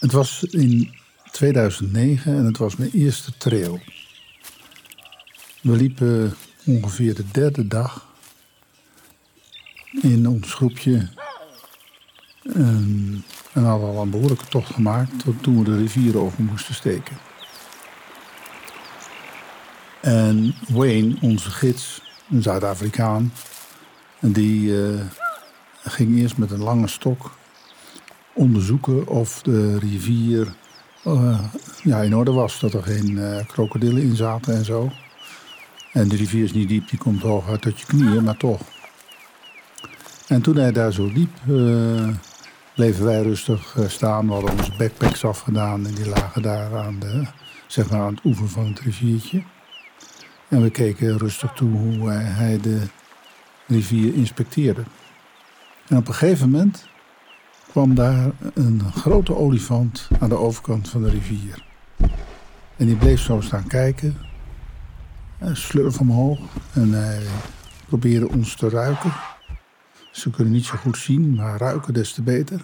[0.00, 0.94] Het was in
[1.30, 3.80] 2009 en het was mijn eerste trail.
[5.62, 6.34] We liepen
[6.64, 8.06] ongeveer de derde dag
[10.02, 11.08] in ons groepje.
[12.42, 16.74] En, en hadden al een behoorlijke tocht gemaakt tot toen we de rivier over moesten
[16.74, 17.16] steken.
[20.00, 23.32] En Wayne, onze gids, een Zuid-Afrikaan,
[24.20, 25.00] die eh,
[25.84, 27.38] ging eerst met een lange stok
[28.40, 30.54] onderzoeken of de rivier
[31.04, 31.40] eh,
[31.82, 32.60] ja, in orde was.
[32.60, 34.90] Dat er geen uh, krokodillen in zaten en zo.
[35.92, 38.60] En de rivier is niet diep, die komt hoog uit tot je knieën, maar toch.
[40.26, 42.08] En toen hij daar zo liep, uh,
[42.74, 44.26] bleven wij rustig staan.
[44.26, 47.26] We hadden onze backpacks afgedaan en die lagen daar aan, de,
[47.66, 49.42] zeg maar aan het oever van het riviertje.
[50.48, 52.80] En we keken rustig toe hoe hij de
[53.66, 54.82] rivier inspecteerde.
[55.88, 56.88] En op een gegeven moment
[57.70, 61.64] kwam daar een grote olifant aan de overkant van de rivier.
[62.76, 64.16] En die bleef zo staan kijken,
[65.52, 66.38] slurf omhoog
[66.72, 67.22] en hij
[67.86, 69.12] probeerde ons te ruiken.
[70.10, 72.60] Ze kunnen niet zo goed zien, maar ruiken des te beter.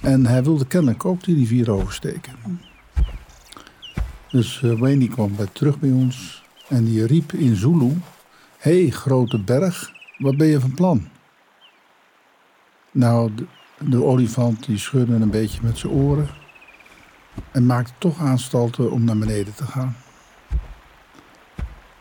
[0.00, 2.32] En hij wilde kennelijk ook die rivier oversteken.
[4.30, 7.92] Dus uh, Wayne kwam bij, terug bij ons en die riep in Zulu:
[8.58, 11.08] hey, grote berg, wat ben je van plan?
[12.96, 13.30] Nou,
[13.78, 16.28] de, olifant die schudde een beetje met zijn oren
[17.52, 19.96] en maakte toch aanstalten om naar beneden te gaan.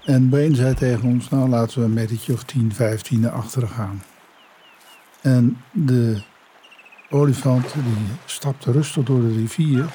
[0.04, 3.70] En Wayne zei tegen ons, nou laten we een metertje of 10, 15 naar achteren
[3.70, 4.04] gaan.
[5.22, 6.22] En de
[7.10, 9.86] olifant die stapte rustig door de rivier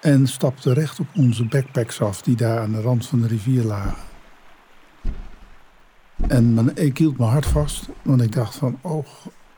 [0.00, 3.62] en stapte recht op onze backpacks af die daar aan de rand van de rivier
[3.62, 4.11] lagen.
[6.28, 9.06] En ik hield mijn hart vast, want ik dacht van, oh,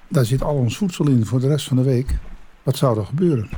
[0.09, 2.17] daar zit al ons voedsel in voor de rest van de week.
[2.63, 3.49] Wat zou er gebeuren?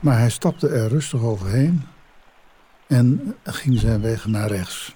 [0.00, 1.82] Maar hij stapte er rustig overheen
[2.86, 4.94] en ging zijn weg naar rechts.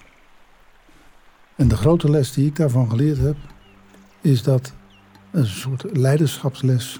[1.55, 3.37] En de grote les die ik daarvan geleerd heb,
[4.21, 4.73] is dat
[5.31, 6.99] een soort leiderschapsles.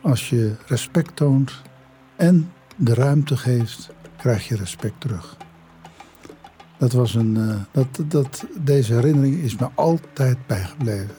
[0.00, 1.62] Als je respect toont
[2.16, 5.36] en de ruimte geeft, krijg je respect terug.
[6.78, 11.14] Dat was een, uh, dat, dat, deze herinnering is me altijd bijgebleven.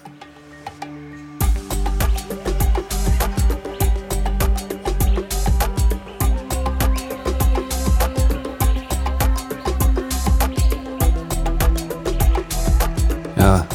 [13.35, 13.67] Ja,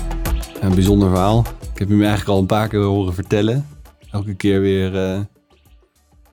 [0.60, 1.44] een bijzonder verhaal.
[1.72, 3.66] Ik heb hem eigenlijk al een paar keer horen vertellen.
[4.10, 5.20] Elke keer weer uh,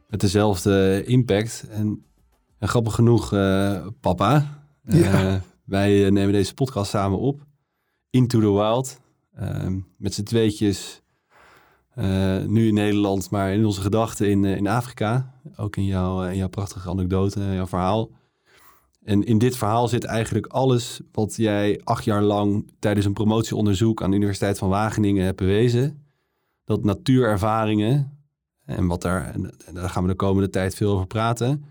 [0.07, 1.65] met dezelfde impact.
[1.69, 2.05] En,
[2.59, 3.29] en grappig genoeg,
[3.99, 5.23] papa, ja.
[5.23, 7.45] Uh, wij eh, nemen deze podcast samen op.
[8.09, 8.99] Into the Wild.
[9.39, 11.01] Uh, met z'n tweetjes.
[11.95, 15.33] Uh, nu in Nederland, maar in onze gedachten in, in Afrika.
[15.55, 18.11] Ook in, jouw jouw prachtige anekdote, jouw verhaal.
[19.03, 24.03] En in dit verhaal zit eigenlijk alles wat jij acht jaar lang tijdens een promotieonderzoek
[24.03, 26.03] aan de Universiteit van Wageningen hebt bewezen.
[26.65, 28.17] Dat natuurervaringen,
[28.65, 31.65] en wat daar, en daar gaan we de komende tijd veel over praten,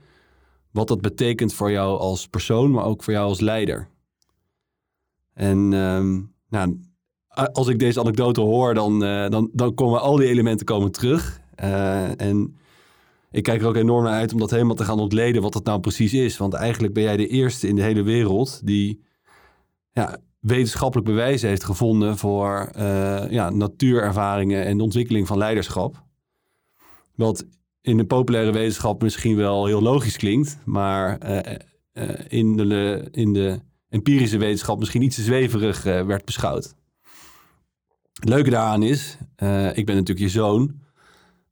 [0.71, 3.89] wat dat betekent voor jou als persoon, maar ook voor jou als leider.
[5.35, 6.81] En um, nou,
[7.53, 11.41] als ik deze anekdote hoor, dan, uh, dan, dan komen al die elementen komen terug.
[11.63, 12.57] Uh, en
[13.31, 15.65] ik kijk er ook enorm naar uit om dat helemaal te gaan ontleden wat dat
[15.65, 16.37] nou precies is.
[16.37, 19.03] Want eigenlijk ben jij de eerste in de hele wereld die
[19.93, 26.05] ja, wetenschappelijk bewijs heeft gevonden voor uh, ja, natuurervaringen en de ontwikkeling van leiderschap.
[27.15, 27.45] Wat
[27.83, 31.39] in de populaire wetenschap misschien wel heel logisch klinkt, maar uh,
[31.93, 36.75] uh, in, de, in de empirische wetenschap misschien iets te zweverig uh, werd beschouwd.
[38.13, 39.17] Het leuke daaraan is,
[39.75, 40.81] ik ben natuurlijk je zoon,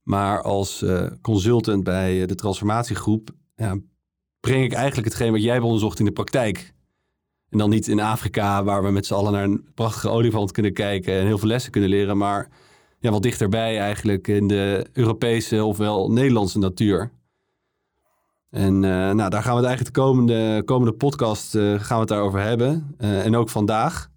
[0.03, 0.84] maar als
[1.21, 3.78] consultant bij de transformatiegroep ja,
[4.41, 6.75] breng ik eigenlijk hetgeen wat jij hebt onderzocht in de praktijk.
[7.49, 10.72] En dan niet in Afrika, waar we met z'n allen naar een prachtige olifant kunnen
[10.72, 12.49] kijken en heel veel lessen kunnen leren, maar
[13.00, 17.11] ja, wat dichterbij eigenlijk in de Europese ofwel Nederlandse natuur.
[18.50, 22.00] En uh, nou, daar gaan we het eigenlijk de komende, komende podcast uh, gaan we
[22.00, 22.96] het daarover hebben.
[22.99, 24.11] Uh, en ook vandaag.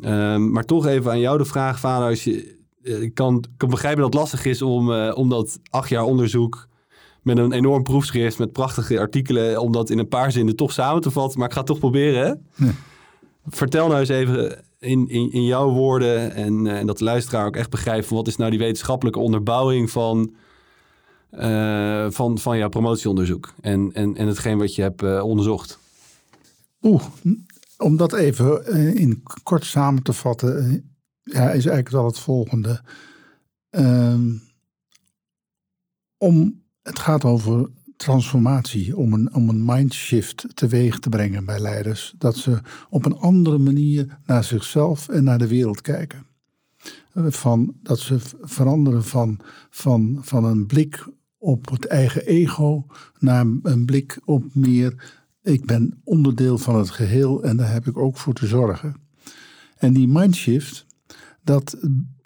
[0.00, 2.08] Ehm, maar toch even aan jou de vraag, vader.
[2.08, 6.04] Als je, ik kan, kan begrijpen dat het lastig is om, om dat acht jaar
[6.04, 6.68] onderzoek
[7.22, 11.02] met een enorm proefschrift, met prachtige artikelen, om dat in een paar zinnen toch samen
[11.02, 11.38] te vatten.
[11.38, 12.26] Maar ik ga het toch proberen.
[12.26, 12.66] Hè?
[13.48, 17.46] Vertel nou eens even in, in, in jouw woorden en, uh, en dat de luisteraar
[17.46, 20.34] ook echt begrijpt wat is nou die wetenschappelijke onderbouwing van,
[21.32, 25.78] uh, van, van jouw promotieonderzoek en, en, en hetgeen wat je hebt uh, onderzocht?
[26.82, 27.02] Oeh,
[27.78, 28.66] om dat even
[28.96, 30.84] in kort samen te vatten,
[31.22, 32.82] ja, is eigenlijk wel het volgende.
[33.70, 34.14] Uh,
[36.18, 42.14] om, het gaat over transformatie, om een, om een mindshift teweeg te brengen bij leiders.
[42.18, 42.60] Dat ze
[42.90, 46.26] op een andere manier naar zichzelf en naar de wereld kijken.
[47.14, 51.08] Van, dat ze veranderen van, van, van een blik
[51.38, 52.86] op het eigen ego
[53.18, 55.12] naar een blik op meer.
[55.42, 58.94] Ik ben onderdeel van het geheel en daar heb ik ook voor te zorgen.
[59.76, 60.86] En die mindshift,
[61.44, 61.76] dat,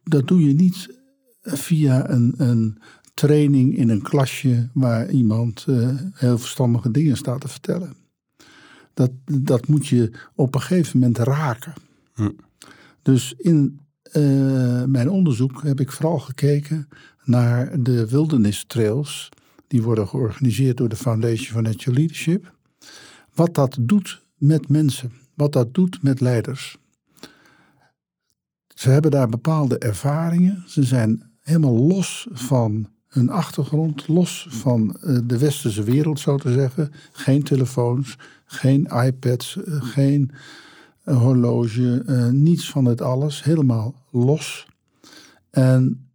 [0.03, 0.99] dat doe je niet
[1.43, 2.79] via een, een
[3.15, 7.95] training in een klasje waar iemand uh, heel verstandige dingen staat te vertellen.
[8.95, 11.73] Dat, dat moet je op een gegeven moment raken.
[12.15, 12.31] Hm.
[13.03, 13.81] Dus in
[14.13, 16.89] uh, mijn onderzoek heb ik vooral gekeken
[17.25, 19.29] naar de wilderness trails.
[19.67, 22.53] Die worden georganiseerd door de Foundation for Natural Leadership.
[23.35, 26.79] Wat dat doet met mensen, wat dat doet met leiders.
[28.75, 30.65] Ze hebben daar bepaalde ervaringen.
[30.67, 36.53] Ze zijn helemaal los van hun achtergrond, los van eh, de westerse wereld, zo te
[36.53, 36.93] zeggen.
[37.13, 40.31] Geen telefoons, geen iPads, eh, geen
[41.05, 42.03] eh, horloge,
[42.33, 43.45] niets van het alles.
[43.45, 44.67] Helemaal los.
[45.51, 46.09] En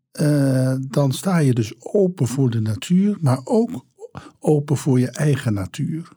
[0.88, 3.86] dan sta je dus open voor de natuur, maar ook
[4.40, 6.10] open voor je eigen natuur.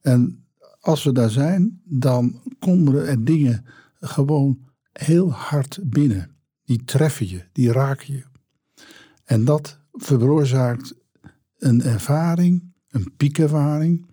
[0.00, 0.44] En
[0.80, 3.64] als we daar zijn, dan komen er dingen
[4.00, 4.58] gewoon
[4.92, 6.30] heel hard binnen.
[6.64, 8.24] Die treffen je, die raken je.
[9.24, 10.94] En dat veroorzaakt
[11.58, 14.06] een ervaring, een piekervaring.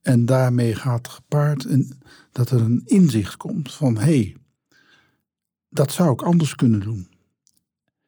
[0.00, 1.92] En daarmee gaat gepaard een,
[2.32, 4.36] dat er een inzicht komt van hé, hey,
[5.68, 7.08] dat zou ik anders kunnen doen.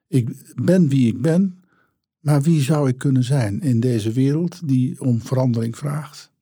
[0.07, 1.63] Ik ben wie ik ben,
[2.19, 6.33] maar wie zou ik kunnen zijn in deze wereld die om verandering vraagt?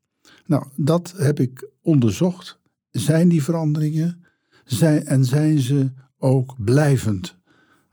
[0.46, 2.58] Nou, dat heb ik onderzocht.
[2.90, 4.24] Zijn die veranderingen
[4.64, 7.36] zijn, en zijn ze ook blijvend?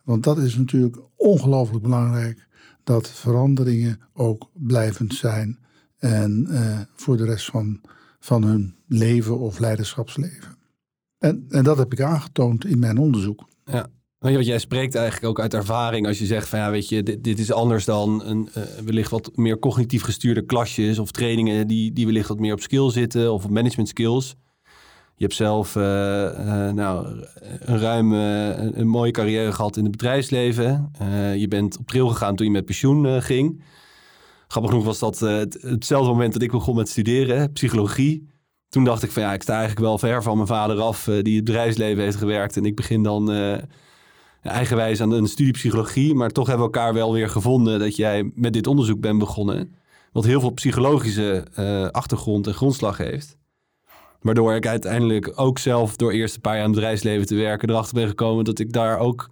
[0.03, 2.46] Want dat is natuurlijk ongelooflijk belangrijk
[2.87, 5.59] dat veranderingen ook blijvend zijn
[5.97, 7.81] en uh, voor de rest van,
[8.19, 10.57] van hun leven of leiderschapsleven.
[11.17, 13.47] En, en dat heb ik aangetoond in mijn onderzoek.
[13.65, 13.87] Ja.
[14.19, 17.23] Wat jij spreekt eigenlijk ook uit ervaring als je zegt van ja, weet je, dit,
[17.23, 21.93] dit is anders dan een uh, wellicht wat meer cognitief gestuurde klasjes of trainingen die,
[21.93, 24.35] die wellicht wat meer op skill zitten of op management skills.
[25.17, 27.23] Je hebt zelf uh, uh, nou,
[27.59, 30.91] een ruime, een, mooie carrière gehad in het bedrijfsleven.
[31.01, 33.63] Uh, je bent op trail gegaan toen je met pensioen ging.
[34.47, 38.27] Grappig genoeg was dat het, hetzelfde moment dat ik begon met studeren, psychologie.
[38.69, 41.35] Toen dacht ik van ja, ik sta eigenlijk wel ver van mijn vader af, die
[41.35, 42.57] het bedrijfsleven heeft gewerkt.
[42.57, 43.31] En ik begin dan
[44.41, 46.13] eigenwijs aan een studie psychologie.
[46.13, 49.75] Maar toch hebben we elkaar wel weer gevonden dat jij met dit onderzoek bent begonnen.
[50.11, 51.45] Wat heel veel psychologische
[51.91, 53.37] achtergrond en grondslag heeft.
[54.21, 57.69] Waardoor ik uiteindelijk ook zelf door eerst een paar jaar in het bedrijfsleven te werken
[57.69, 59.29] erachter ben gekomen dat ik daar ook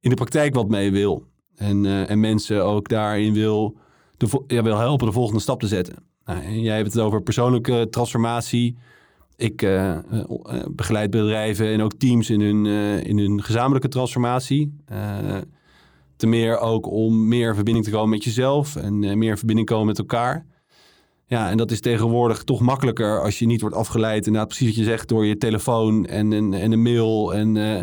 [0.00, 1.24] in de praktijk wat mee wil.
[1.54, 3.76] En, uh, en mensen ook daarin wil,
[4.16, 5.94] de, ja, wil helpen de volgende stap te zetten.
[6.24, 8.76] Nou, en jij hebt het over persoonlijke transformatie.
[9.36, 9.98] Ik uh,
[10.70, 12.66] begeleid bedrijven en ook teams in hun,
[13.04, 14.74] in hun gezamenlijke transformatie.
[16.16, 19.98] te meer ook om meer verbinding te komen met jezelf en meer verbinding komen met
[19.98, 20.46] elkaar.
[21.30, 24.26] Ja, en dat is tegenwoordig toch makkelijker als je niet wordt afgeleid.
[24.26, 27.80] Inderdaad, precies wat je zegt, door je telefoon en, en, en een mail en uh,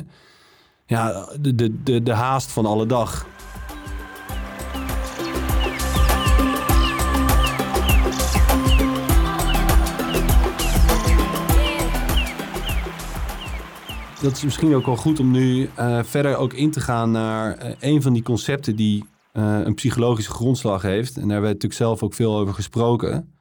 [0.86, 3.28] ja, de, de, de, de haast van alle dag.
[14.22, 17.66] Dat is misschien ook wel goed om nu uh, verder ook in te gaan naar
[17.66, 21.16] uh, een van die concepten die een psychologische grondslag heeft.
[21.16, 23.35] En daar hebben we natuurlijk zelf ook veel over gesproken.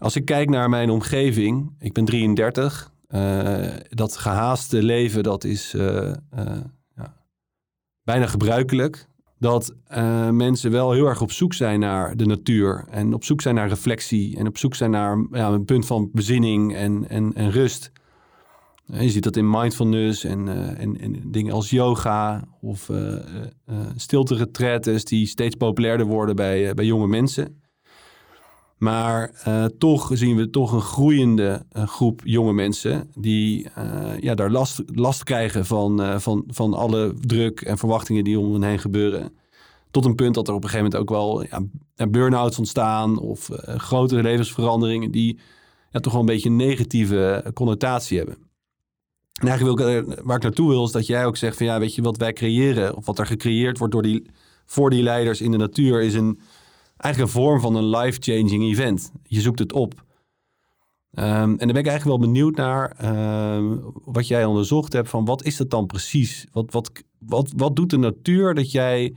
[0.00, 2.92] Als ik kijk naar mijn omgeving, ik ben 33.
[3.08, 6.56] Uh, eh, dat gehaaste leven, dat is uh, uh,
[6.96, 7.16] ja,
[8.02, 9.08] bijna gebruikelijk.
[9.38, 9.74] Dat
[10.30, 12.84] mensen wel heel erg op zoek zijn naar de natuur.
[12.90, 14.36] En op zoek zijn naar reflectie.
[14.36, 17.92] En op zoek zijn naar ja, een punt van bezinning en, en, en rust.
[18.84, 23.14] Je ziet dat in mindfulness en, en, en dingen als yoga of uh,
[23.96, 24.48] stilte
[25.04, 27.60] die steeds populairder worden bij, bij jonge mensen.
[28.80, 34.34] Maar uh, toch zien we toch een groeiende uh, groep jonge mensen die uh, ja,
[34.34, 38.78] daar last, last krijgen van, van, van alle druk en verwachtingen die om hen heen
[38.78, 39.32] gebeuren.
[39.90, 41.44] Tot een punt dat er op een gegeven moment ook wel
[41.94, 45.38] ja, burn-outs ontstaan of grotere levensveranderingen die
[45.90, 48.36] ja, toch wel een beetje een negatieve connotatie hebben.
[49.40, 51.94] En eigenlijk wil waar ik naartoe wil is dat jij ook zegt van ja, weet
[51.94, 54.26] je wat wij creëren of wat er gecreëerd wordt door die,
[54.66, 56.40] voor die leiders in de natuur is een
[57.00, 59.12] eigenlijk een vorm van een life-changing event.
[59.22, 60.04] Je zoekt het op.
[61.12, 65.24] Um, en dan ben ik eigenlijk wel benieuwd naar uh, wat jij onderzocht hebt van
[65.24, 66.46] wat is dat dan precies?
[66.52, 69.14] Wat, wat, wat, wat doet de natuur dat jij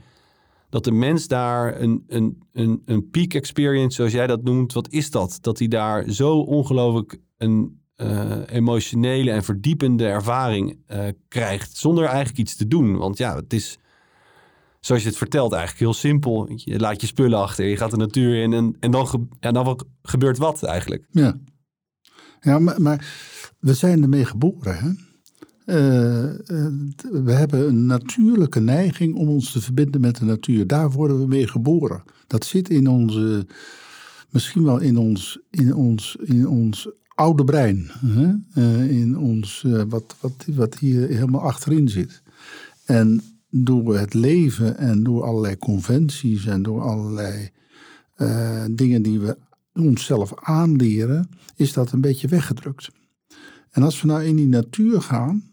[0.68, 4.90] dat de mens daar een, een, een, een peak experience, zoals jij dat noemt, wat
[4.90, 5.38] is dat?
[5.40, 10.98] Dat hij daar zo ongelooflijk een uh, emotionele en verdiepende ervaring uh,
[11.28, 12.96] krijgt, zonder eigenlijk iets te doen.
[12.96, 13.78] Want ja, het is,
[14.84, 16.50] zoals je het vertelt, eigenlijk heel simpel.
[16.54, 19.86] Je laat je spullen achter, je gaat de natuur in en, en dan, en dan
[20.02, 21.06] gebeurt wat eigenlijk.
[21.10, 21.36] Ja,
[22.40, 23.14] ja maar, maar
[23.58, 24.88] we zijn ermee geboren, hè?
[25.66, 26.34] Uh,
[27.00, 30.66] we hebben een natuurlijke neiging om ons te verbinden met de natuur.
[30.66, 32.02] Daar worden we mee geboren.
[32.26, 33.46] Dat zit in onze,
[34.30, 37.90] misschien wel in ons, in ons, in ons oude brein.
[38.06, 38.32] Hè?
[38.54, 42.22] Uh, in ons, wat, wat, wat hier helemaal achterin zit.
[42.84, 47.50] En door het leven en door allerlei conventies en door allerlei
[48.70, 49.36] dingen die we
[49.74, 52.90] onszelf aanleren, is dat een beetje weggedrukt.
[53.70, 55.44] En als we nou in die natuur gaan,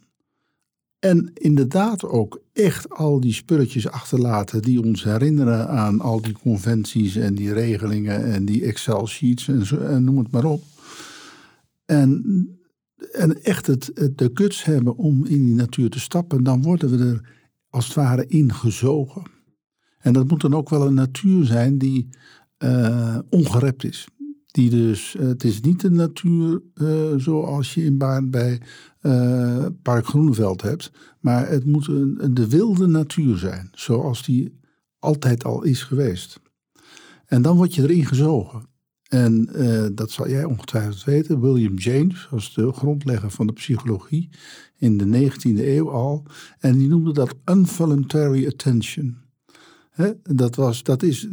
[0.99, 7.15] en inderdaad ook echt al die spulletjes achterlaten die ons herinneren aan al die conventies
[7.15, 10.63] en die regelingen en die Excel-sheets en noem het maar op.
[11.85, 12.47] En,
[13.11, 17.05] en echt het, de guts hebben om in die natuur te stappen, dan worden we
[17.05, 17.39] er
[17.71, 19.23] als het ware ingezogen.
[19.97, 22.09] En dat moet dan ook wel een natuur zijn die
[22.59, 24.07] uh, ongerept is.
[24.45, 28.61] Die dus, eh, het is niet de natuur uh, zoals je in Baarn bij
[29.81, 30.91] Park Groeneveld hebt.
[31.19, 34.59] Maar het moet een, de wilde natuur zijn, zoals die
[34.99, 36.39] altijd al is geweest.
[37.25, 38.70] En dan word je erin gezogen.
[39.11, 41.41] En uh, dat zal jij ongetwijfeld weten.
[41.41, 44.29] William James was de grondlegger van de psychologie
[44.77, 46.23] in de 19e eeuw al.
[46.59, 49.17] En die noemde dat involuntary attention.
[49.89, 51.27] He, dat, was, dat is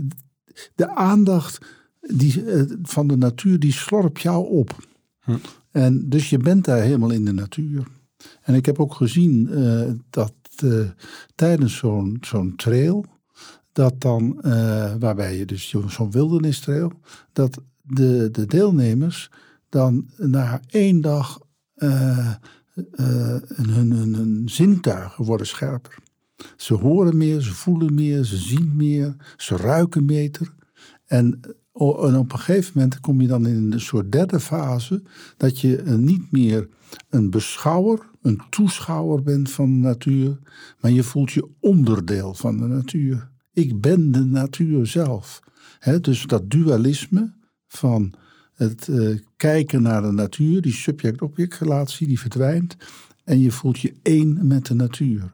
[0.75, 1.59] de aandacht
[2.01, 4.77] die, uh, van de natuur, die slorpt jou op.
[5.21, 5.37] Hm.
[5.71, 7.87] En dus je bent daar helemaal in de natuur.
[8.43, 10.33] En ik heb ook gezien uh, dat
[11.35, 13.05] tijdens zo'n zo'n trail,
[13.79, 16.93] dat dan, uh, waarbij je dus zo'n wildernistrail,
[17.33, 19.31] dat de, de deelnemers
[19.69, 21.41] dan na één dag
[23.55, 25.99] hun, hun, hun zintuigen worden scherper.
[26.57, 30.55] Ze horen meer, ze voelen meer, ze zien meer, ze ruiken beter.
[31.07, 31.41] En
[31.79, 35.03] en op een gegeven moment kom je dan in een soort derde fase,
[35.37, 36.69] dat je niet meer
[37.11, 40.39] een beschouwer, een toeschouwer bent van de natuur,
[40.81, 43.31] maar je voelt je onderdeel van de natuur.
[43.59, 45.41] Ik ben de natuur zelf.
[46.01, 47.33] dus dat dualisme
[47.67, 48.13] van
[48.55, 52.77] het uh, kijken naar de natuur, die subject-object relatie, die verdwijnt.
[53.25, 55.33] En je voelt je één met de natuur.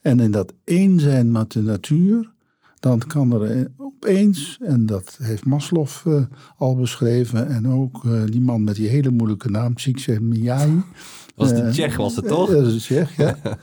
[0.00, 2.32] En in dat één zijn met de natuur,
[2.80, 6.22] dan kan er opeens, en dat heeft Maslow uh,
[6.56, 10.82] al beschreven, en ook uh, die man met die hele moeilijke naam, Csikszentmihalyi.
[11.34, 12.50] Was die Tsjech, was het toch?
[12.50, 13.38] Dat is Tsjech, ja.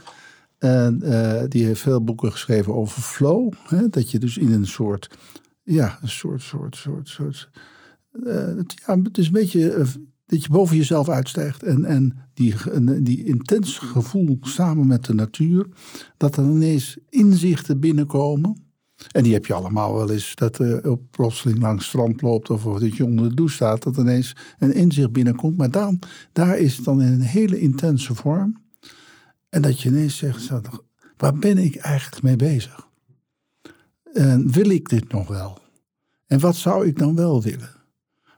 [0.62, 1.00] en
[1.50, 3.54] die heeft veel boeken geschreven over flow.
[3.68, 5.10] Hè, dat je dus in een soort,
[5.64, 7.50] ja, een soort, soort, soort, soort.
[8.86, 9.86] ja, het is een beetje
[10.32, 11.64] dat je boven jezelf uitstijgt.
[11.64, 12.56] En, en die,
[13.02, 15.68] die intens gevoel samen met de natuur,
[16.18, 18.70] dat er ineens inzichten binnenkomen.
[19.12, 22.64] En die heb je allemaal wel eens, dat er plotseling langs het strand loopt of
[22.64, 25.58] dat je onder de douche staat, dat ineens een inzicht binnenkomt.
[25.58, 26.00] Maar dan,
[26.32, 28.60] daar is het dan in een hele intense vorm.
[29.52, 30.50] En dat je ineens zegt,
[31.18, 32.88] waar ben ik eigenlijk mee bezig?
[34.14, 35.60] En wil ik dit nog wel?
[36.28, 37.76] En wat zou ik dan wel willen?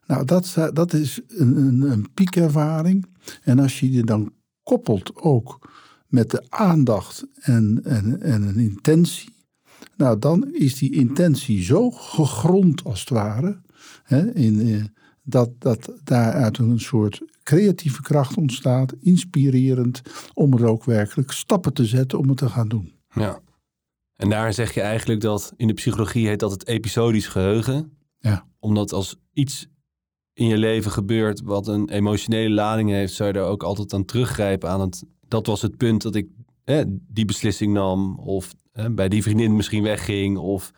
[0.06, 3.06] Nou, dat, dat is een, een, een piekervaring.
[3.42, 5.70] En als je die dan koppelt ook
[6.08, 9.34] met de aandacht en, en, en een intentie
[9.98, 13.62] nou, dan is die intentie zo gegrond als het ware.
[14.04, 14.84] Hè, in, eh,
[15.24, 20.02] dat, dat daaruit een soort creatieve kracht ontstaat, inspirerend,
[20.34, 22.94] om er ook werkelijk stappen te zetten om het te gaan doen.
[23.14, 23.42] Ja.
[24.14, 27.98] En daar zeg je eigenlijk dat in de psychologie heet dat het episodisch geheugen.
[28.18, 28.48] Ja.
[28.60, 29.68] Omdat als iets
[30.34, 34.06] in je leven gebeurt wat een emotionele lading heeft, zou je er ook altijd aan
[34.06, 35.04] teruggrijpen aan het.
[35.28, 36.28] Dat was het punt dat ik
[37.08, 38.20] die beslissing nam.
[38.20, 38.54] Of
[38.92, 40.38] bij die vriendin misschien wegging.
[40.38, 40.72] Of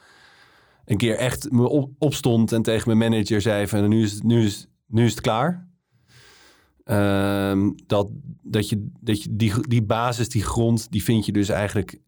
[0.86, 4.46] een keer echt me op, opstond en tegen mijn manager zei van nu is, nu
[4.46, 5.65] is, nu is het klaar.
[6.86, 8.12] Ehm, dat,
[8.42, 12.00] dat je, dat je die, die basis, die grond, die vind je dus eigenlijk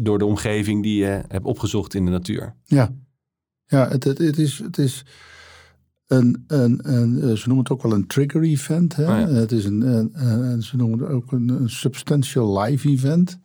[0.00, 2.54] door de omgeving die je hebt opgezocht in de natuur.
[2.64, 2.94] Ja,
[3.66, 5.04] ja het, het, het is, het is
[6.08, 8.96] een, een, een, eh, ze noemen het ook wel een trigger event.
[8.96, 9.02] Hè?
[9.02, 9.28] Oh ja.
[9.28, 10.10] Het is een,
[10.62, 13.38] ze noemen het ook een, substantial life event.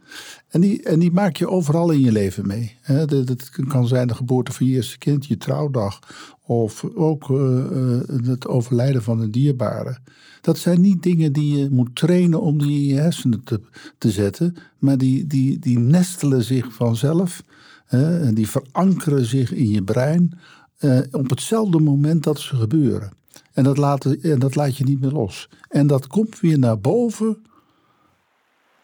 [0.48, 2.78] En die, en die maak je overal in je leven mee.
[2.82, 3.06] Hè?
[3.06, 6.00] Dat, dat kan zijn de geboorte van je eerste kind, je trouwdag.
[6.46, 9.98] Of ook eh, eh, het overlijden van een dierbare.
[10.42, 13.62] Dat zijn niet dingen die je moet trainen om die in je hersenen te,
[13.98, 14.56] te zetten.
[14.78, 17.44] Maar die, die, die nestelen zich vanzelf.
[17.86, 18.20] Hè?
[18.20, 20.40] En die verankeren zich in je brein
[20.84, 23.12] eh, op hetzelfde moment dat ze gebeuren.
[23.54, 25.50] En dat, laat, en dat laat je niet meer los.
[25.70, 27.46] En dat komt weer naar boven.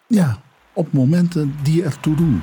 [0.08, 0.42] Ja,
[0.74, 2.42] op momenten die ertoe doen.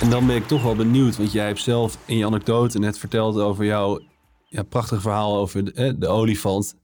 [0.00, 2.98] En dan ben ik toch wel benieuwd, want jij hebt zelf in je anekdote net
[2.98, 4.00] verteld over jouw
[4.48, 6.74] ja, prachtig verhaal over de, de olifant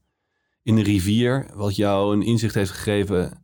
[0.63, 1.51] in de rivier.
[1.53, 3.41] Wat jou een inzicht heeft gegeven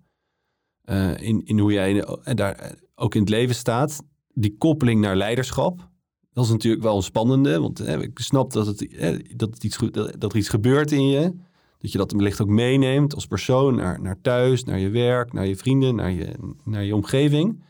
[0.81, 4.03] eh, in, in hoe jij en daar eh, ook in het leven staat.
[4.33, 5.89] Die koppeling naar leiderschap.
[6.37, 9.77] Dat is natuurlijk wel een spannende, want eh, ik snap dat, het, eh, dat, iets,
[9.91, 11.33] dat, er iets gebeurt in je.
[11.77, 15.47] Dat je dat wellicht ook meeneemt als persoon naar, naar thuis, naar je werk, naar
[15.47, 17.63] je vrienden, naar je, naar je omgeving.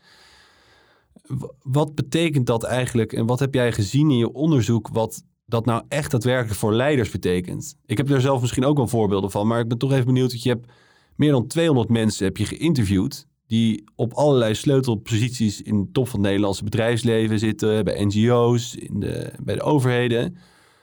[1.62, 5.82] Wat betekent dat eigenlijk en wat heb jij gezien in je onderzoek wat dat nou
[5.88, 7.76] echt daadwerkelijk voor leiders betekent?
[7.86, 10.30] Ik heb er zelf misschien ook wel voorbeelden van, maar ik ben toch even benieuwd.
[10.30, 10.72] Dat je hebt
[11.16, 16.18] meer dan 200 mensen heb je geïnterviewd die op allerlei sleutelposities in de top van
[16.18, 20.36] het Nederlandse bedrijfsleven zitten, bij NGO's, in de, bij de overheden.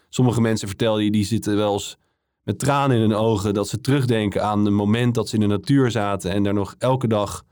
[0.09, 1.97] Sommige mensen vertel je, die zitten wel eens
[2.43, 5.47] met tranen in hun ogen dat ze terugdenken aan het moment dat ze in de
[5.47, 7.43] natuur zaten en daar nog elke dag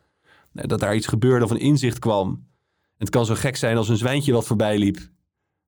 [0.52, 2.48] nou, dat daar iets gebeurde of een inzicht kwam.
[2.98, 4.98] Het kan zo gek zijn als een zwijntje wat voorbij liep.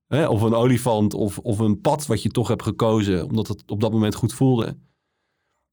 [0.08, 3.80] Of een olifant of, of een pad wat je toch hebt gekozen omdat het op
[3.80, 4.76] dat moment goed voelde.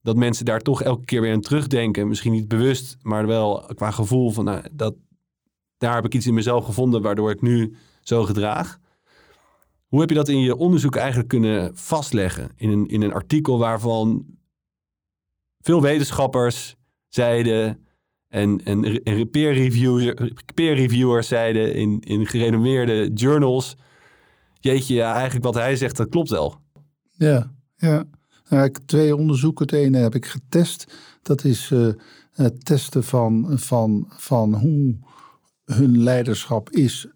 [0.00, 2.08] Dat mensen daar toch elke keer weer aan terugdenken.
[2.08, 4.94] Misschien niet bewust, maar wel qua gevoel van nou, dat,
[5.76, 8.78] daar heb ik iets in mezelf gevonden waardoor ik nu zo gedraag.
[9.86, 12.50] Hoe heb je dat in je onderzoek eigenlijk kunnen vastleggen?
[12.56, 14.26] In een, in een artikel waarvan
[15.60, 16.76] veel wetenschappers
[17.08, 17.86] zeiden
[18.28, 23.76] en, en, en peer, reviewer, peer reviewers zeiden in, in gerenommeerde journals.
[24.64, 26.54] Jeetje, ja, eigenlijk wat hij zegt, dat klopt wel.
[27.10, 28.04] Ja, ja.
[28.48, 29.66] Nou, ik, twee onderzoeken.
[29.66, 30.94] Het ene heb ik getest.
[31.22, 31.88] Dat is eh,
[32.32, 34.96] het testen van, van, van hoe
[35.64, 37.08] hun leiderschap is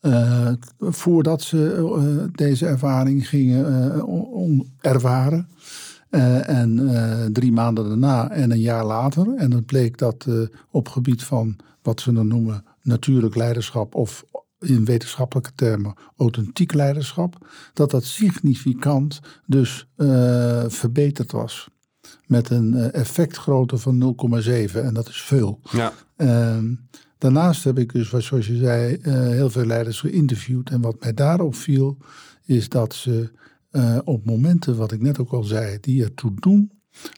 [0.00, 3.64] eh, voordat ze eh, deze ervaring gingen
[4.80, 5.48] ervaren.
[6.10, 6.90] En
[7.32, 9.34] drie maanden daarna en een jaar later.
[9.36, 10.26] En dan bleek dat
[10.70, 14.24] op gebied van wat ze dan noemen natuurlijk leiderschap of
[14.60, 21.68] in wetenschappelijke termen authentiek leiderschap, dat dat significant dus eh, verbeterd was.
[22.26, 24.16] Met een eh, effectgrootte van
[24.72, 25.60] 0,7 en dat is veel.
[25.70, 26.74] Ja, Ehm,
[27.18, 30.70] daarnaast heb ik dus, zoals je zei, eh, heel veel leiders geïnterviewd.
[30.70, 31.96] En wat mij daarop viel,
[32.44, 33.30] is dat ze
[34.04, 36.72] op momenten, wat ik net ook al zei, die ertoe doen,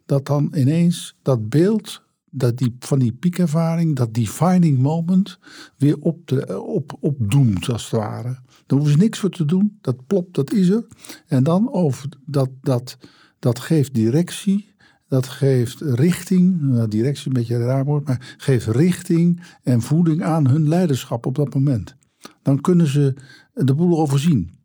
[0.07, 2.02] dat dan ineens dat beeld
[2.35, 5.38] dat die, van die piekervaring, dat defining moment,
[5.77, 8.29] weer op de, op, opdoemt als het ware.
[8.66, 10.87] Daar hoeven ze niks voor te doen, dat plopt, dat is er.
[11.27, 12.99] En dan over dat, dat,
[13.38, 14.75] dat geeft directie,
[15.09, 20.23] dat geeft richting, nou, directie een beetje een raar woord, maar geeft richting en voeding
[20.23, 21.97] aan hun leiderschap op dat moment.
[22.42, 23.14] Dan kunnen ze
[23.55, 24.62] de boel overzien.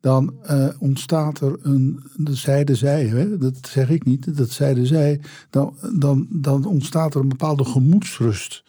[0.00, 4.86] Dan eh, ontstaat er een, dat zeiden zij, hè, dat zeg ik niet, dat zeiden
[4.86, 8.64] zij, dan, dan, dan ontstaat er een bepaalde gemoedsrust,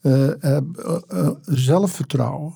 [0.00, 0.62] eh, eh,
[1.44, 2.54] zelfvertrouwen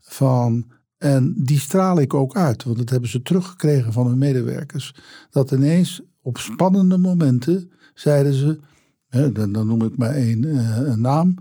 [0.00, 0.66] van,
[0.98, 4.94] en die straal ik ook uit, want dat hebben ze teruggekregen van hun medewerkers,
[5.30, 8.60] dat ineens op spannende momenten zeiden ze,
[9.08, 10.44] hè, dan, dan noem ik maar één
[10.90, 11.34] een naam,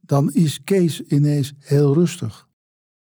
[0.00, 2.48] dan is Kees ineens heel rustig.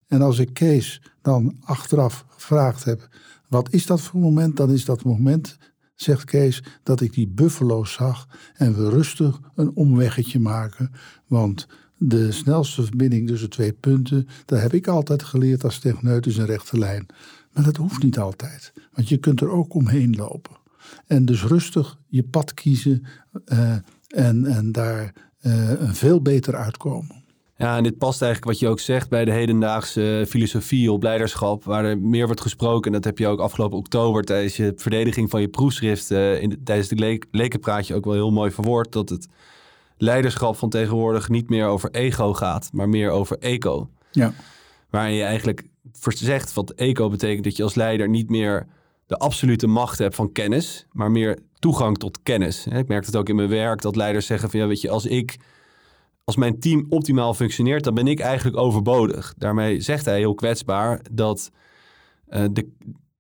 [0.07, 3.09] En als ik Kees dan achteraf gevraagd heb,
[3.49, 4.57] wat is dat voor moment?
[4.57, 5.59] Dan is dat moment,
[5.95, 10.93] zegt Kees, dat ik die buffalo's zag en we rustig een omweggetje maken.
[11.27, 16.37] Want de snelste verbinding tussen twee punten, dat heb ik altijd geleerd als techneut is
[16.37, 17.07] een rechte lijn.
[17.53, 20.57] Maar dat hoeft niet altijd, want je kunt er ook omheen lopen.
[21.07, 23.05] En dus rustig je pad kiezen
[23.45, 23.75] eh,
[24.07, 27.22] en, en daar eh, een veel beter uitkomen.
[27.63, 31.65] Ja, en dit past eigenlijk wat je ook zegt bij de hedendaagse filosofie op leiderschap,
[31.65, 32.87] waar er meer wordt gesproken.
[32.87, 36.49] En dat heb je ook afgelopen oktober tijdens je verdediging van je proefschrift, eh, in
[36.49, 39.27] de- tijdens de le lekenpraatje ook wel heel mooi verwoord, dat het
[39.97, 43.89] leiderschap van tegenwoordig niet meer over ego gaat, maar meer over eco.
[44.11, 44.33] Ja.
[44.91, 45.67] Waarin je eigenlijk
[46.03, 48.67] zegt wat eco betekent dat je als leider niet meer
[49.07, 52.67] de absolute macht hebt van kennis, maar meer toegang tot kennis.
[52.67, 55.07] Ik merk het ook in mijn werk dat leiders zeggen van ja, weet je, als
[55.07, 55.37] ik
[56.25, 59.35] als mijn team optimaal functioneert, dan ben ik eigenlijk overbodig.
[59.37, 61.51] Daarmee zegt hij heel kwetsbaar dat,
[62.29, 62.69] uh, de,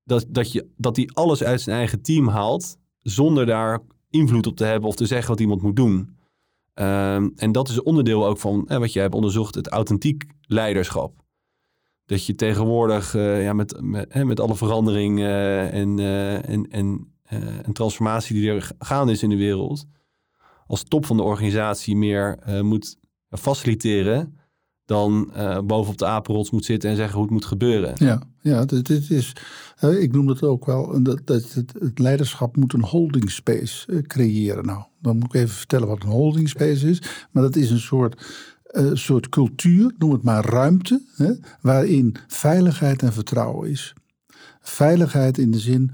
[0.04, 4.56] dat, dat, je, dat hij alles uit zijn eigen team haalt zonder daar invloed op
[4.56, 6.16] te hebben of te zeggen wat iemand moet doen.
[6.74, 11.20] Ehm, en dat is onderdeel ook van wat jij hebt onderzocht, het authentiek leiderschap.
[12.06, 17.12] Dat je tegenwoordig uh, ja, met, met, met alle verandering en, en, en,
[17.62, 19.86] en transformatie die er gaande is in de wereld,
[20.72, 22.96] als top van de organisatie meer moet
[23.28, 24.36] faciliteren
[24.84, 27.94] dan uh, bovenop de apenrots moet zitten en zeggen hoe het moet gebeuren.
[27.96, 29.36] Ja, ja dit, is,
[29.84, 34.02] uh, ik noem het ook wel, dat, dat het, het, leiderschap moet een holding space
[34.02, 34.66] creëren.
[34.66, 37.02] Nou, dan moet ik even vertellen wat een holding space is.
[37.30, 38.26] Maar dat is een soort,
[38.92, 43.94] soort cultuur, noem het maar ruimte, hè, waarin veiligheid en vertrouwen is.
[44.60, 45.90] Veiligheid in de zin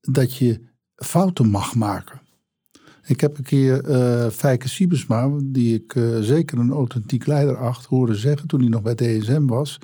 [0.00, 0.60] dat je
[0.94, 2.20] fouten mag maken.
[3.06, 7.84] Ik heb een keer uh, Fijke Siebesma, die ik uh, zeker een authentiek leider acht,
[7.84, 9.78] horen zeggen toen hij nog bij DSM was.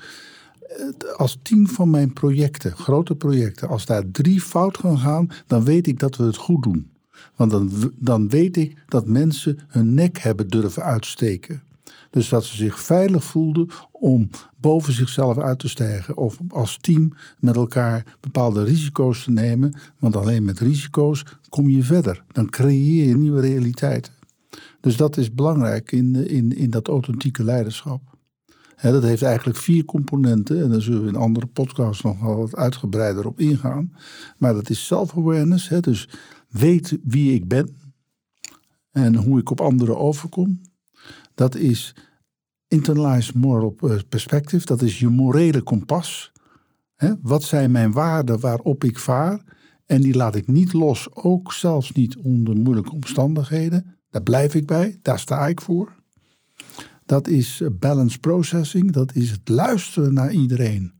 [0.70, 5.64] Uh, als tien van mijn projecten, grote projecten, als daar drie fout gaan gaan, dan
[5.64, 6.90] weet ik dat we het goed doen.
[7.36, 11.62] Want dan, dan weet ik dat mensen hun nek hebben durven uitsteken.
[12.12, 16.16] Dus dat ze zich veilig voelden om boven zichzelf uit te stijgen.
[16.16, 19.74] Of als team met elkaar bepaalde risico's te nemen.
[19.98, 22.24] Want alleen met risico's kom je verder.
[22.32, 24.12] Dan creëer je nieuwe realiteiten.
[24.80, 28.16] Dus dat is belangrijk in, in, in dat authentieke leiderschap.
[28.80, 30.62] dat heeft eigenlijk vier componenten.
[30.62, 33.92] En daar zullen we in andere podcasts nog wel wat uitgebreider op ingaan.
[34.38, 35.68] Maar dat is self-awareness.
[35.80, 36.08] Dus
[36.48, 37.76] weet wie ik ben.
[38.90, 40.60] En hoe ik op anderen overkom.
[41.34, 41.94] Dat is
[42.68, 43.76] internalized moral
[44.08, 44.66] perspective.
[44.66, 46.32] Dat is je morele kompas.
[47.22, 49.40] Wat zijn mijn waarden waarop ik vaar?
[49.86, 53.96] En die laat ik niet los, ook zelfs niet onder moeilijke omstandigheden.
[54.10, 55.92] Daar blijf ik bij, daar sta ik voor.
[57.06, 60.92] Dat is balance processing, dat is het luisteren naar iedereen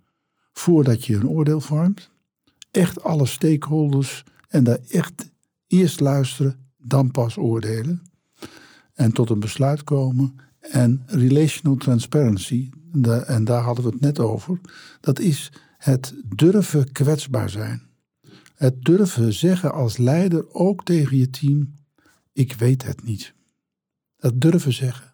[0.52, 2.10] voordat je een oordeel vormt.
[2.70, 5.30] Echt alle stakeholders en daar echt
[5.66, 8.02] eerst luisteren, dan pas oordelen.
[9.02, 10.34] En tot een besluit komen.
[10.60, 12.70] En relational transparency,
[13.26, 14.60] en daar hadden we het net over,
[15.00, 17.82] dat is het durven kwetsbaar zijn.
[18.54, 21.74] Het durven zeggen als leider ook tegen je team:
[22.32, 23.34] ik weet het niet.
[24.16, 25.12] Dat durven zeggen,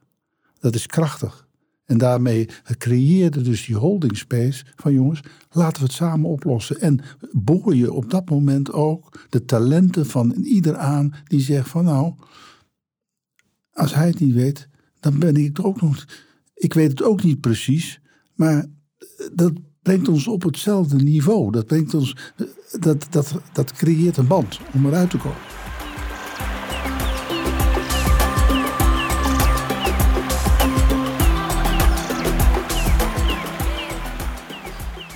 [0.59, 1.48] dat is krachtig.
[1.85, 2.48] En daarmee
[2.79, 5.20] creëerde dus die holding space van jongens,
[5.51, 6.81] laten we het samen oplossen.
[6.81, 7.01] En
[7.33, 12.14] boor je op dat moment ook de talenten van ieder aan die zegt van nou,
[13.78, 14.68] als hij het niet weet,
[15.00, 16.04] dan ben ik er ook nog.
[16.54, 18.00] Ik weet het ook niet precies,
[18.34, 18.66] maar
[19.32, 21.52] dat brengt ons op hetzelfde niveau.
[21.52, 22.16] Dat, brengt ons,
[22.80, 25.38] dat, dat, dat creëert een band om eruit te komen.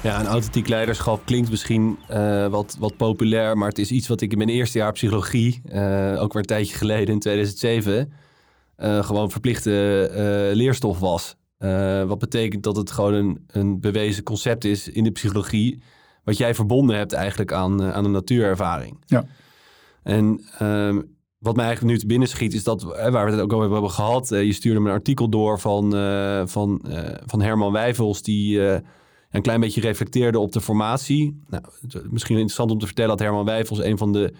[0.02, 4.20] Ja, een authentiek leiderschap klinkt misschien uh, wat, wat populair, maar het is iets wat
[4.20, 8.12] ik in mijn eerste jaar psychologie, uh, ook weer een tijdje geleden in 2007,
[8.78, 11.36] uh, gewoon verplichte leerstof was.
[11.58, 15.82] Uh, wat betekent dat het gewoon een, een bewezen concept is in de psychologie.
[16.24, 19.02] Wat jij verbonden hebt eigenlijk aan, aan een natuurervaring.
[19.06, 19.24] Ja.
[20.02, 20.96] En uh,
[21.38, 23.90] wat mij eigenlijk nu te binnen schiet is dat, waar we het ook over hebben
[23.90, 24.28] gehad.
[24.28, 25.90] Je stuurde me een artikel door van,
[26.48, 26.84] van,
[27.26, 28.22] van Herman Wijvels.
[28.22, 28.60] Die
[29.32, 31.42] een klein beetje reflecteerde op de formatie.
[31.48, 31.64] Nou,
[32.10, 34.32] misschien interessant om te vertellen dat Herman Wijvels een van de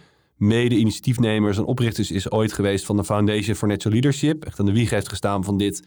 [0.43, 4.45] mede-initiatiefnemers en oprichters is ooit geweest van de Foundation for Natural Leadership.
[4.45, 5.83] Echt aan de wieg heeft gestaan van dit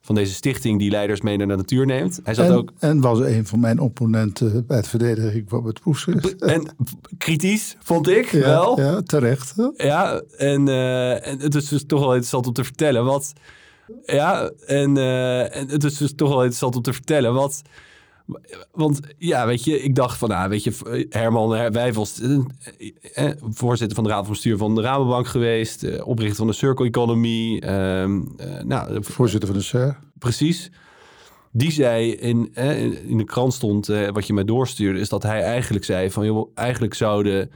[0.00, 2.20] van deze stichting die leiders mee naar de natuur neemt.
[2.24, 2.72] Hij zat en, ook...
[2.78, 6.36] en was een van mijn opponenten bij het verdediging van het proefschrift.
[6.36, 6.76] En
[7.18, 8.80] kritisch, vond ik ja, wel.
[8.80, 9.54] Ja, terecht.
[9.76, 13.32] Ja, en, uh, en het is dus toch wel interessant om te vertellen wat...
[14.06, 17.62] Ja, en, uh, en het is dus toch wel interessant om te vertellen wat
[18.72, 22.38] want ja, weet je, ik dacht van, nou, weet je, Herman Wijvels, eh,
[23.14, 26.52] eh, voorzitter van de raad van bestuur van de Rabobank geweest, eh, oprichter van de
[26.52, 28.04] Circle Economy, eh,
[28.64, 29.98] nou, voorzitter van de SER.
[30.18, 30.70] Precies.
[31.52, 35.22] Die zei in, eh, in de krant stond, eh, wat je mij doorstuurde, is dat
[35.22, 37.50] hij eigenlijk zei van, joh, eigenlijk zouden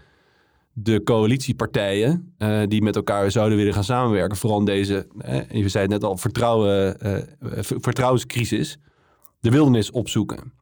[0.72, 2.35] de coalitiepartijen
[2.68, 5.06] die met elkaar zouden willen gaan samenwerken, vooral in deze,
[5.50, 6.96] je zei het net al, vertrouwen,
[7.80, 8.78] vertrouwenscrisis,
[9.40, 10.52] de wildernis opzoeken.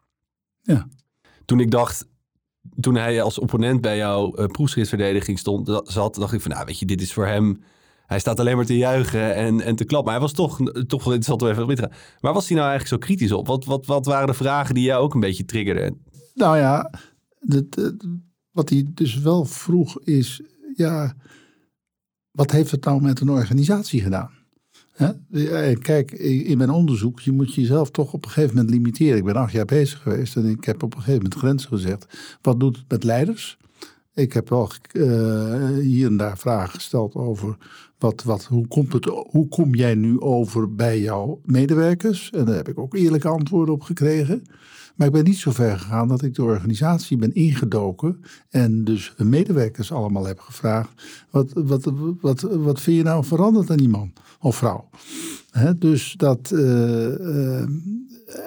[0.63, 0.89] Ja.
[1.45, 2.09] Toen ik dacht,
[2.81, 6.79] toen hij als opponent bij jouw uh, proefschriftverdediging stond, zat, dacht ik van, nou weet
[6.79, 7.63] je, dit is voor hem...
[8.07, 10.13] Hij staat alleen maar te juichen en, en te klappen.
[10.13, 11.93] Maar hij was toch, toch wel interessant om even weten.
[12.21, 13.47] Waar was hij nou eigenlijk zo kritisch op?
[13.47, 16.05] Wat, wat, wat waren de vragen die jou ook een beetje triggerden?
[16.35, 16.91] Nou ja,
[18.51, 20.43] wat hij dus wel vroeg is...
[20.75, 21.15] Ja,
[22.31, 24.31] wat heeft het nou met een organisatie gedaan?
[25.81, 29.17] Kijk, in mijn onderzoek, je moet jezelf toch op een gegeven moment limiteren.
[29.17, 32.07] Ik ben acht jaar bezig geweest en ik heb op een gegeven moment grenzen gezegd.
[32.43, 33.59] Wat doet het met leiders?
[34.15, 37.57] Ik heb wel uh, hier en daar vragen gesteld over
[37.99, 42.31] wat, wat, hoe, komt het, hoe kom jij nu over bij jouw medewerkers?
[42.31, 44.43] En daar heb ik ook eerlijke antwoorden op gekregen.
[45.01, 49.13] Maar ik ben niet zo ver gegaan dat ik de organisatie ben ingedoken en dus
[49.17, 50.91] hun medewerkers allemaal heb gevraagd:
[51.31, 54.89] wat, wat, wat, wat vind je nou veranderd aan die man of vrouw?
[55.79, 57.61] dus dat, uh,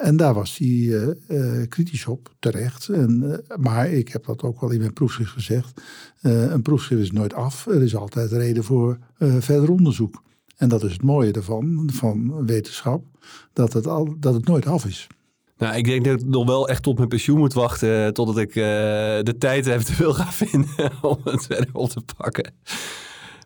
[0.02, 2.88] en daar was hij uh, kritisch op, terecht.
[2.88, 5.80] En, maar ik heb dat ook wel in mijn proefschrift gezegd.
[6.20, 7.66] een proefschrift is nooit af.
[7.66, 10.22] Er is altijd reden voor verder onderzoek.
[10.56, 13.04] En dat is het mooie ervan, van wetenschap,
[13.52, 15.08] dat het, al, dat het nooit af is.
[15.56, 18.14] Nou, ik denk dat ik nog wel echt tot mijn pensioen moet wachten.
[18.14, 22.54] Totdat ik de tijd eventueel ga vinden om het verder op te pakken.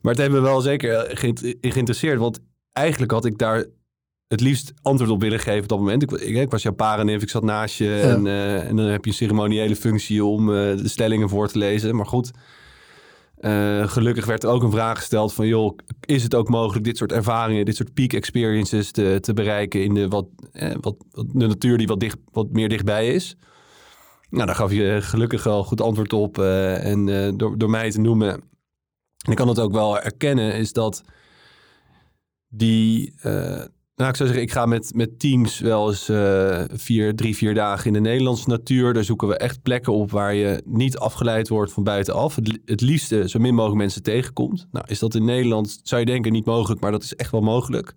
[0.03, 1.11] Maar het heeft me wel zeker
[1.61, 2.18] geïnteresseerd.
[2.18, 2.40] Want
[2.73, 3.64] eigenlijk had ik daar
[4.29, 6.03] het liefst antwoord op willen geven op dat moment.
[6.03, 8.01] Ik, ik, was jouw parenneef, ik zat naast je.
[8.01, 11.59] En, uh, en, dan heb je een ceremoniële functie om uh, de stellingen voor te
[11.59, 11.97] lezen.
[11.97, 12.31] Maar goed,
[13.40, 15.46] uh, gelukkig werd er ook een vraag gesteld van...
[15.46, 19.85] joh, is het ook mogelijk dit soort ervaringen, dit soort peak experiences te, te bereiken...
[19.85, 20.27] in de, wat,
[20.81, 23.37] wat, de natuur die wat, dicht, wat meer dichtbij is?
[24.31, 26.38] Nou, daar gaf je gelukkig al goed antwoord op.
[26.38, 28.33] en door, door mij te noemen...
[29.24, 31.03] en ik kan het ook wel erkennen, is dat
[32.48, 33.14] die
[33.98, 37.54] nou, ik zou zeggen, ik ga met, met teams wel eens uh, vier, drie, vier
[37.54, 38.94] dagen in de Nederlandse natuur.
[38.94, 42.37] Daar zoeken we echt plekken op waar je niet afgeleid wordt van buitenaf.
[42.64, 44.66] Het, liefste zo min mogelijk mensen tegenkomt.
[44.70, 47.40] Nou, is dat in Nederland, zou je denken, niet mogelijk, maar dat is echt wel
[47.40, 47.94] mogelijk.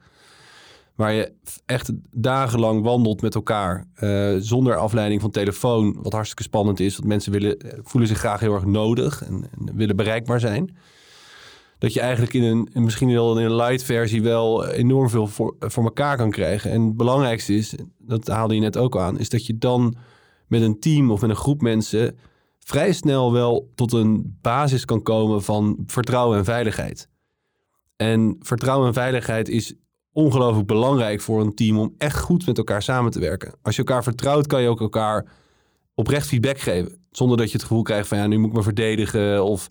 [0.96, 1.32] Waar je
[1.66, 3.86] echt dagenlang wandelt met elkaar.
[4.00, 5.98] Uh, zonder afleiding van telefoon.
[6.02, 6.96] Wat hartstikke spannend is.
[6.96, 10.76] Want mensen willen, eh, voelen zich graag heel erg nodig en willen bereikbaar zijn
[11.82, 15.56] dat je eigenlijk in een, misschien wel in een light versie wel enorm veel voor,
[15.60, 16.72] voor elkaar kan krijgen.
[16.72, 19.96] En het belangrijkste is, dat haalde je net ook aan, is dat je dan
[20.48, 22.18] met een team of met een groep mensen
[22.60, 27.10] vrij snel wel tot een basis kan komen van vertrouwen en veiligheid.
[27.96, 29.74] En vertrouwen en veiligheid is
[30.14, 33.54] ongelooflijk belangrijk voor een team om echt goed met elkaar samen te werken.
[33.62, 35.32] Als je elkaar vertrouwt, kan je ook elkaar
[35.94, 37.06] oprecht feedback geven.
[37.12, 39.70] Zonder dat je het gevoel krijgt van ja, nu moet ik me verdedigen of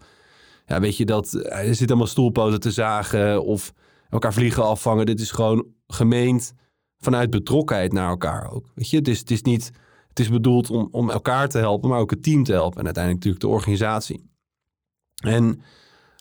[0.71, 3.73] ja, weet je, dat er zit allemaal stoelpoten te zagen of
[4.09, 5.07] elkaar vliegen afvangen.
[5.07, 6.53] Dit is gewoon gemeend
[6.99, 8.71] vanuit betrokkenheid naar elkaar ook.
[8.75, 9.71] Weet je, het is, het is niet,
[10.09, 12.85] het is bedoeld om, om elkaar te helpen, maar ook het team te helpen en
[12.85, 14.31] uiteindelijk natuurlijk de organisatie.
[15.25, 15.61] En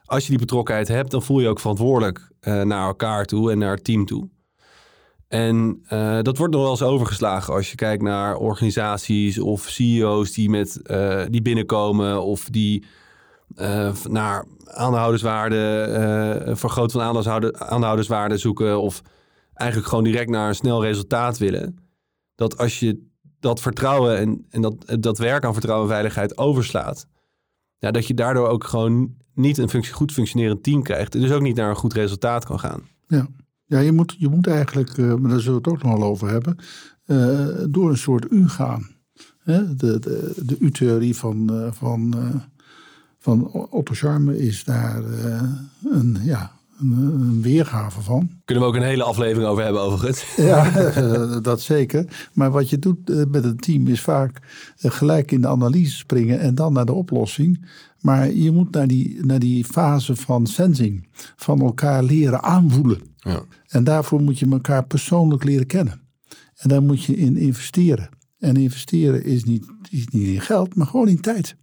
[0.06, 3.58] als je die betrokkenheid hebt, dan voel je ook verantwoordelijk uh, naar elkaar toe en
[3.58, 4.30] naar het team toe.
[5.28, 10.32] En uh, dat wordt nog wel eens overgeslagen als je kijkt naar organisaties of CEO's
[10.32, 10.82] die, met,
[11.30, 12.84] die binnenkomen of die
[13.56, 15.88] uh, naar aandeelhouderswaarde,
[16.48, 17.02] uh, vergroot van
[17.58, 19.02] aandeelhouderswaarde zoeken of
[19.54, 21.78] eigenlijk gewoon direct naar een snel resultaat willen.
[22.36, 23.08] Dat als je
[23.40, 27.08] dat vertrouwen en, en dat, dat werk aan vertrouwen en veiligheid overslaat,
[27.78, 31.16] ja, dat je daardoor ook gewoon niet een functie, goed functionerend team krijgt.
[31.16, 32.82] En dus ook niet naar een goed resultaat kan gaan.
[33.08, 33.28] Ja,
[33.66, 36.30] ja je, moet, je moet eigenlijk, maar daar zullen we het ook nog wel over
[36.30, 36.58] hebben,
[37.72, 38.88] door een soort U gaan.
[39.40, 39.76] Hè?
[39.76, 42.14] De, de, de U-theorie van, van
[43.20, 45.42] van Otto Charme is daar uh,
[45.92, 48.30] een, ja, een, een, weergave van.
[48.46, 50.26] Kunnen we ook een hele aflevering over hebben overigens.
[50.36, 52.30] Ja, eh, dat zeker.
[52.34, 54.40] Maar wat je doet uh, met een team is vaak
[54.76, 57.68] gelijk in de analyse springen en dan naar de oplossing.
[58.00, 63.02] Maar je moet naar die, naar die fase van sensing, van elkaar leren aanvoelen.
[63.18, 63.42] Ja.
[63.68, 66.02] En daarvoor moet je elkaar persoonlijk leren kennen.
[66.56, 68.10] En daar moet je in investeren.
[68.40, 71.56] En investeren is niet, is niet in geld, maar gewoon in tijd.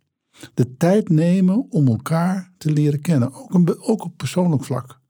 [0.55, 5.01] De tijd nemen om elkaar te leren kennen, ook, een, ook op persoonlijk vlak.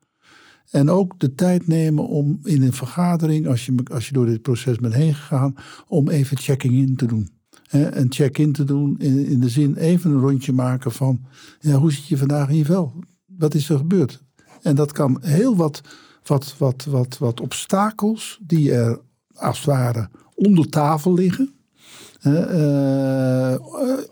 [0.71, 4.43] En ook de tijd nemen om in een vergadering, als je, als je door dit
[4.43, 5.55] proces bent heen gegaan,
[5.89, 7.29] om even checking-in te doen.
[7.71, 11.25] een check-in te doen in, in de zin even een rondje maken van,
[11.61, 12.93] ja, hoe zit je vandaag in je vel?
[13.27, 14.23] Wat is er gebeurd?
[14.62, 15.81] En dat kan heel wat,
[16.23, 19.01] wat, wat, wat, wat obstakels die er
[19.35, 21.55] als het ware onder tafel liggen,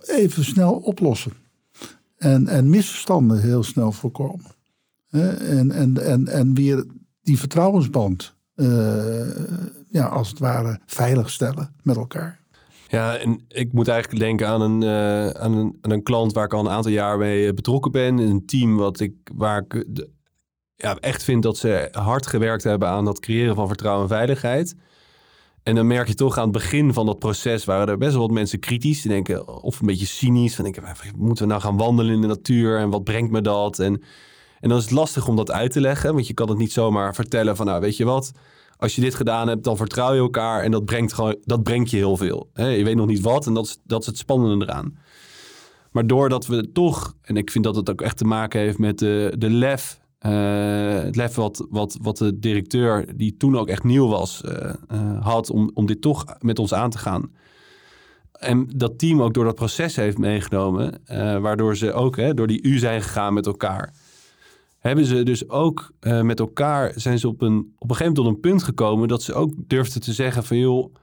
[0.07, 1.33] even snel oplossen.
[2.17, 4.47] En, en misverstanden heel snel voorkomen.
[5.11, 6.85] en, en, en, en weer
[7.23, 9.37] die vertrouwensband, uh,
[9.89, 12.43] ja, als het ware, veiligstellen met elkaar.
[12.89, 14.85] Ja, en ik moet eigenlijk denken aan een,
[15.37, 18.19] aan een, een klant waar ik al een aantal jaar mee betrokken ben.
[18.19, 19.87] Een team wat ik, waar ik
[20.77, 24.75] ja, echt vind dat ze hard gewerkt hebben aan dat creëren van vertrouwen en veiligheid.
[25.65, 28.21] En dan merk je toch aan het begin van dat proces waren er best wel
[28.21, 29.03] wat mensen kritisch.
[29.03, 30.55] Die denken, of een beetje cynisch.
[30.55, 30.83] Van denken,
[31.17, 32.79] moeten we nou gaan wandelen in de natuur?
[32.79, 33.79] En wat brengt me dat?
[33.79, 34.03] En,
[34.61, 36.73] En dan is het lastig om dat uit te leggen, want je kan het niet
[36.73, 38.33] zomaar vertellen van, nou, weet je wat,
[38.77, 41.91] als je dit gedaan hebt, dan vertrouw je elkaar en dat brengt, gewoon, dat brengt
[41.91, 42.51] je heel veel.
[42.55, 44.99] je weet nog niet wat en dat is, dat is het spannende eraan.
[45.91, 48.99] Maar doordat we toch, en ik vind dat het ook echt te maken heeft met
[48.99, 53.85] de, de lef, uh, het lef wat, wat, wat de directeur, die toen ook echt
[53.85, 57.33] nieuw was, uh, uh, had om, om dit toch met ons aan te gaan.
[58.33, 61.03] En dat team ook door dat proces heeft meegenomen,
[61.43, 63.95] waardoor ze ook hè, door die U zijn gegaan met elkaar
[64.79, 68.27] hebben ze dus ook met elkaar, zijn ze op een, op een gegeven moment tot
[68.27, 70.95] een punt gekomen dat ze ook durfden te zeggen van joh,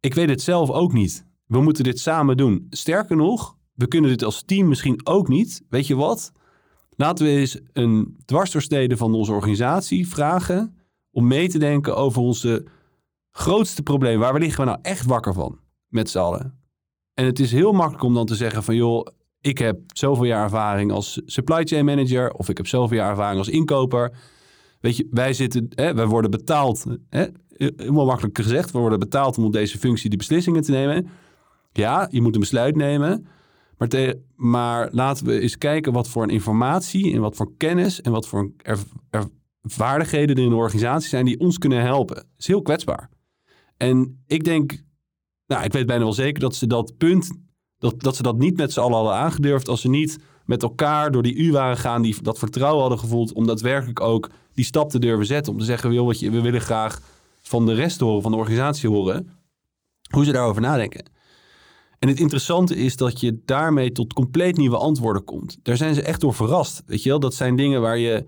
[0.00, 1.26] ik weet het zelf ook niet.
[1.46, 2.66] We moeten dit samen doen.
[2.70, 5.62] Sterker nog, we kunnen dit als team misschien ook niet.
[5.68, 6.32] Weet je wat?
[6.96, 10.76] Laten we eens een dwarsdoorsnede van onze organisatie vragen
[11.10, 12.66] om mee te denken over onze
[13.30, 14.18] grootste probleem.
[14.18, 16.60] Waar liggen we nou echt wakker van met z'n allen?
[17.14, 19.06] En het is heel makkelijk om dan te zeggen van joh,
[19.40, 23.38] ik heb zoveel jaar ervaring als supply chain manager of ik heb zoveel jaar ervaring
[23.38, 24.12] als inkoper.
[24.80, 27.26] Weet je, wij zitten, hè, worden betaald, hè,
[27.56, 31.08] helemaal makkelijk gezegd, we worden betaald om op deze functie de beslissingen te nemen.
[31.72, 33.26] Ja, je moet een besluit nemen.
[33.90, 38.12] Maar, maar laten we eens kijken wat voor een informatie en wat voor kennis en
[38.12, 38.78] wat voor er,
[39.62, 42.16] vaardigheden er in de organisatie zijn die ons kunnen helpen.
[42.16, 43.10] Dat is heel kwetsbaar.
[43.76, 44.82] En ik denk,
[45.46, 47.30] nou, ik weet bijna wel zeker dat ze dat punt
[47.78, 51.10] dat, dat ze dat niet met z'n allen hadden aangedurfd als ze niet met elkaar
[51.10, 54.90] door die U waren gaan, die dat vertrouwen hadden gevoeld om daadwerkelijk ook die stap
[54.90, 55.52] te durven zetten.
[55.52, 57.00] Om te zeggen, joh, wat je, we willen graag
[57.40, 59.28] van de rest horen, van de organisatie horen,
[60.10, 61.11] hoe ze daarover nadenken.
[62.02, 65.58] En het interessante is dat je daarmee tot compleet nieuwe antwoorden komt.
[65.62, 66.82] Daar zijn ze echt door verrast.
[66.86, 68.24] Weet je wel, dat zijn dingen waar, je,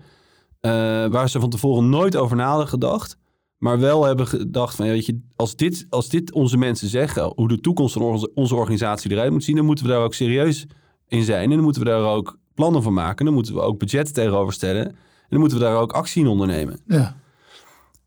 [0.61, 0.71] uh,
[1.11, 3.17] waar ze van tevoren nooit over na hadden gedacht.
[3.57, 7.47] Maar wel hebben gedacht van, weet je, als dit, als dit onze mensen zeggen, hoe
[7.47, 10.65] de toekomst van onze, onze organisatie eruit moet zien, dan moeten we daar ook serieus
[11.07, 11.43] in zijn.
[11.43, 13.25] En dan moeten we daar ook plannen van maken.
[13.25, 14.85] Dan moeten we ook budgetten tegenover stellen.
[14.85, 14.95] En
[15.29, 16.79] dan moeten we daar ook actie in ondernemen.
[16.87, 17.15] Ja.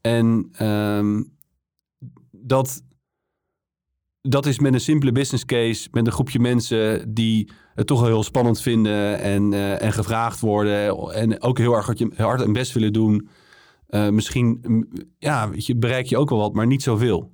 [0.01, 1.37] En um,
[2.31, 2.83] dat,
[4.29, 8.09] dat is met een simpele business case, met een groepje mensen die het toch wel
[8.09, 11.13] heel spannend vinden en, uh, en gevraagd worden.
[11.13, 13.29] En ook heel erg hard en best willen doen.
[13.89, 14.61] Uh, misschien
[15.19, 17.33] ja, je, bereik je ook wel wat, maar niet zoveel.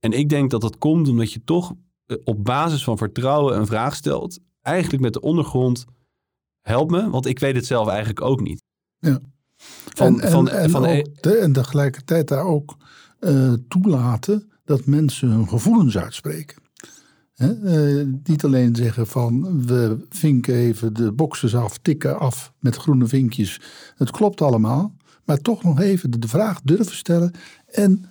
[0.00, 1.72] En ik denk dat dat komt omdat je toch
[2.06, 4.38] uh, op basis van vertrouwen een vraag stelt.
[4.62, 5.84] Eigenlijk met de ondergrond,
[6.60, 8.62] help me, want ik weet het zelf eigenlijk ook niet.
[8.98, 9.20] Ja.
[9.94, 12.76] Van, en, van, en, van, en, de, en tegelijkertijd daar ook
[13.20, 16.60] uh, toelaten dat mensen hun gevoelens uitspreken.
[17.36, 23.06] Uh, niet alleen zeggen van we vinken even de boxes af, tikken af met groene
[23.06, 23.60] vinkjes.
[23.96, 24.94] Het klopt allemaal
[25.24, 27.32] maar toch nog even de vraag durven stellen.
[27.66, 28.04] En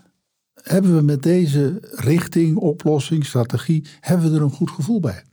[0.54, 5.24] hebben we met deze richting, oplossing, strategie, hebben we er een goed gevoel bij?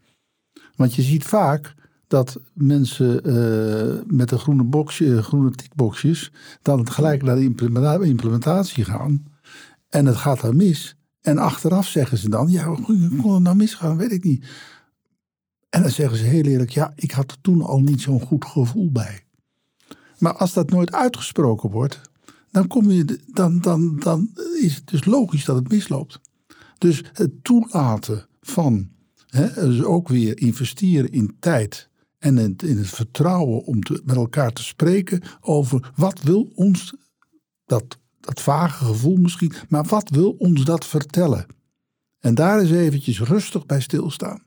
[0.76, 1.74] Want je ziet vaak
[2.06, 9.24] dat mensen uh, met de groene, boxje, groene tikboxjes dan gelijk naar de implementatie gaan.
[9.88, 10.96] En het gaat dan mis.
[11.20, 14.46] En achteraf zeggen ze dan, ja, hoe kon het nou misgaan, weet ik niet.
[15.68, 18.44] En dan zeggen ze heel eerlijk, ja, ik had er toen al niet zo'n goed
[18.44, 19.20] gevoel bij.
[20.18, 22.00] Maar als dat nooit uitgesproken wordt,
[22.50, 26.20] dan, kom je, dan, dan, dan is het dus logisch dat het misloopt.
[26.78, 28.90] Dus het toelaten van,
[29.26, 34.52] hè, dus ook weer investeren in tijd en in, het vertrouwen om te, met elkaar
[34.52, 36.94] te spreken over wat wil ons,
[37.64, 37.98] dat,
[38.28, 41.46] dat vage gevoel misschien, maar wat wil ons dat vertellen?
[42.20, 44.42] En daar eens eventjes rustig bij stilstaan.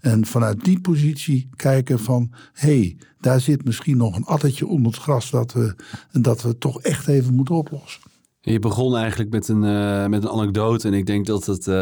[0.00, 4.92] En vanuit die positie kijken van, hé, hey, daar zit misschien nog een attetje onder
[4.92, 5.74] het gras dat we,
[6.12, 8.02] dat we toch echt even moeten oplossen.
[8.40, 11.74] Je begon eigenlijk met een, uh, met een anekdote en ik denk dat het, uh,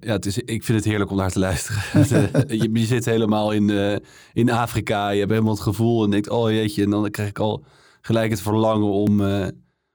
[0.00, 1.82] ja, het is, ik vind het heerlijk om naar te luisteren.
[1.94, 4.00] Eh, je, je, zit helemaal in,
[4.32, 7.38] in Afrika, je hebt helemaal het gevoel en denkt, oh jeetje, en dan krijg ik
[7.38, 7.64] al
[8.00, 9.20] gelijk het verlangen om,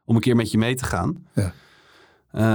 [0.09, 1.25] om een keer met je mee te gaan.
[1.33, 1.53] Ja.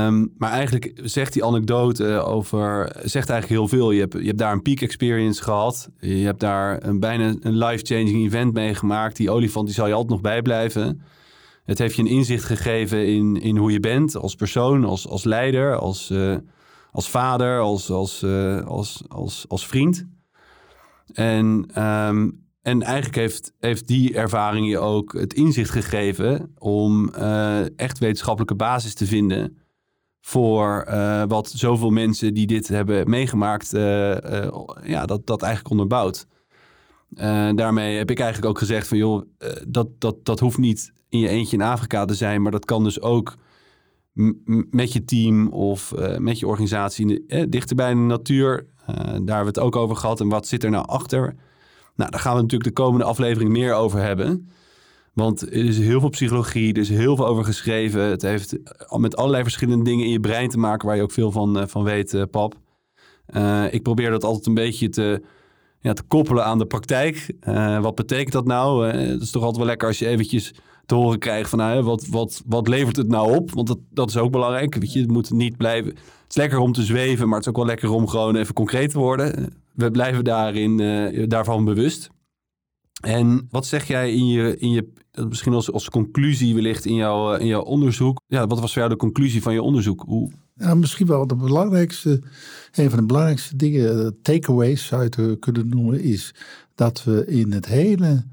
[0.07, 3.91] Um, maar eigenlijk zegt die anekdote over, zegt eigenlijk heel veel.
[3.91, 5.91] Je hebt, je hebt daar een peak experience gehad.
[5.99, 9.17] Je hebt daar een bijna een life-changing event meegemaakt.
[9.17, 11.03] Die olifant die zal je altijd nog bijblijven.
[11.65, 15.25] Het heeft je een inzicht gegeven in, in hoe je bent als persoon, als, als
[15.25, 16.37] leider, als, uh,
[16.93, 20.07] als vader, als, als, uh, als, als, als vriend.
[21.13, 27.79] En, um, en eigenlijk heeft, heeft die ervaring je ook het inzicht gegeven om uh,
[27.79, 29.59] echt wetenschappelijke basis te vinden
[30.21, 34.17] voor uh, wat zoveel mensen die dit hebben meegemaakt, uh,
[34.83, 36.27] ja, dat, dat eigenlijk onderbouwt.
[37.57, 39.23] daarmee heb ik eigenlijk ook gezegd van joh,
[39.69, 42.85] dat, dat, dat hoeft niet in je eentje in Afrika te zijn, maar dat kan
[42.85, 43.37] dus ook
[44.71, 48.67] met je team of met je organisatie dichter bij de natuur.
[48.87, 50.21] daar hebben we het ook over gehad.
[50.21, 51.37] En wat zit er nou achter?
[51.95, 54.49] Nou, daar gaan we natuurlijk de komende aflevering meer over hebben.
[55.15, 58.03] Want er is heel veel psychologie, er is heel veel over geschreven.
[58.03, 58.57] Het heeft
[58.97, 61.67] met allerlei verschillende dingen in je brein te maken waar je ook veel van, eh,
[61.67, 62.55] van weet, eh, pap.
[63.37, 65.23] Uh, ik probeer dat altijd een beetje te,
[65.81, 67.35] ja, te koppelen aan de praktijk.
[67.81, 68.87] Wat betekent dat nou?
[68.87, 70.55] Uh, het is toch altijd wel lekker als je eventjes
[70.87, 73.51] te horen krijgt van nou, wat, wat, wat levert het nou op?
[73.51, 74.75] Want dat, dat is ook belangrijk.
[74.75, 75.91] Weet je, het moet niet blijven.
[75.91, 78.55] Het is lekker om te zweven, maar het is ook wel lekker om gewoon even
[78.55, 79.55] concreet te worden.
[79.75, 80.77] We blijven daarin,
[81.29, 82.09] daarvan bewust.
[83.01, 84.93] En wat zeg jij in je, in je
[85.29, 88.21] misschien als, als conclusie wellicht in, jouw in jouw onderzoek?
[88.27, 90.03] Ja, wat was voor jou de conclusie van je onderzoek?
[90.07, 90.31] Hoe...
[90.55, 92.23] Ja, misschien wel de belangrijkste,
[92.73, 96.35] een van de belangrijkste dingen, takeaways zou je kunnen noemen, is
[96.75, 98.25] dat we in het hele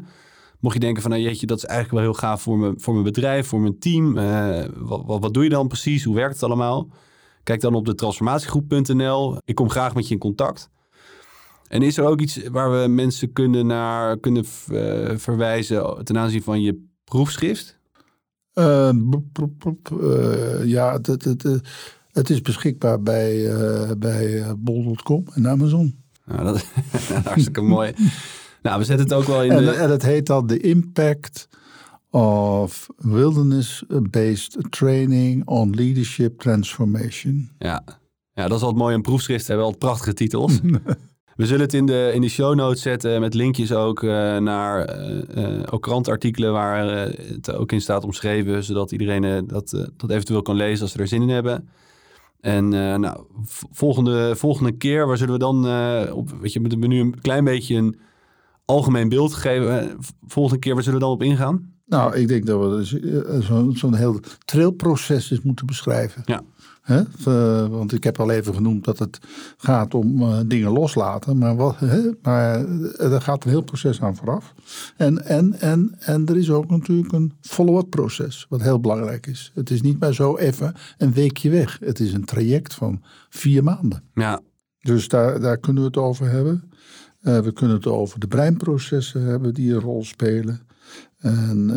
[0.60, 2.94] Mocht je denken van, nou jeetje, dat is eigenlijk wel heel gaaf voor, me, voor
[2.94, 4.14] mijn bedrijf, voor mijn team.
[4.76, 6.04] Wat, wat, wat doe je dan precies?
[6.04, 6.88] Hoe werkt het allemaal?
[7.44, 9.38] Kijk dan op de transformatiegroep.nl.
[9.46, 10.70] Ik kom graag met je in contact.
[11.68, 14.46] En is er ook iets waar we mensen kunnen naar kunnen
[15.20, 17.80] verwijzen ten aanzien van je proefschrift?
[20.66, 21.62] Ja, het,
[22.14, 23.50] het, is beschikbaar bij,
[23.98, 26.04] bij bol.com en Amazon.
[26.26, 26.66] Nou, dat
[27.26, 27.94] hartstikke mooi.
[28.62, 29.52] Nou, we zetten het ook wel in.
[29.52, 29.72] En, de...
[29.72, 31.48] en het heet dan The Impact
[32.10, 37.50] of Wilderness-Based Training on Leadership Transformation.
[37.58, 37.84] Ja.
[38.34, 38.96] ja, dat is altijd mooi.
[38.96, 40.60] Een proefschrift hebben altijd prachtige titels.
[41.36, 44.98] We zullen het in de, in de show notes zetten met linkjes ook uh, naar
[45.38, 50.56] uh, ook krantartikelen waar het ook in staat omschreven, zodat iedereen dat, dat eventueel kan
[50.56, 51.70] lezen als ze er zin in hebben.
[52.44, 52.70] En
[53.00, 53.26] nou,
[53.72, 55.58] volgende, volgende keer, waar zullen we dan,
[56.14, 58.00] op, weet je, met nu een klein beetje een
[58.66, 59.98] algemeen beeld geven.
[60.28, 61.72] volgende keer, waar zullen we dan op ingaan?
[61.86, 66.22] Nou, ik denk dat we zo'n zo heel trailproces moeten beschrijven.
[66.26, 66.42] Ja.
[66.84, 67.02] Hè?
[67.28, 69.20] Uh, want ik heb al even genoemd dat het
[69.58, 71.38] gaat om uh, dingen loslaten.
[71.38, 72.12] Maar, wat, hè?
[72.22, 72.66] maar
[72.98, 74.54] er gaat een heel proces aan vooraf.
[74.98, 78.46] En, en, en, en er is ook natuurlijk een follow-up proces.
[78.50, 79.52] Wat heel belangrijk is.
[79.54, 81.78] Het is niet maar zo even een weekje weg.
[81.80, 84.04] Het is een traject van vier maanden.
[84.14, 84.42] Ja.
[84.80, 86.72] Dus daar, daar kunnen we het over hebben.
[87.22, 90.68] Uh, we kunnen het over de breinprocessen hebben die een rol spelen.
[91.18, 91.70] En